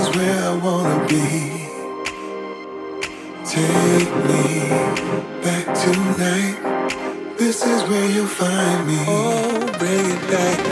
[0.00, 1.26] is where I wanna be.
[3.44, 4.44] Take me
[5.44, 6.56] back tonight.
[7.38, 8.98] This is where you'll find me.
[9.06, 10.71] Oh, bring it back.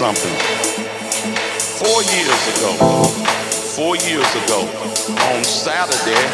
[0.00, 0.32] something.
[1.76, 2.72] Four years ago,
[3.76, 4.60] four years ago,
[5.28, 6.24] on Saturday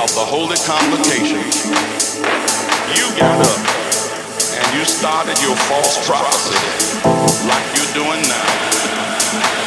[0.00, 1.44] of the Holy Convocation,
[2.96, 3.60] you got up
[4.56, 6.56] and you started your false prophecy
[7.46, 9.61] like you're doing now.